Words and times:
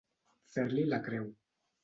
Fer-li 0.53 0.87
la 0.93 0.99
creu. 1.09 1.31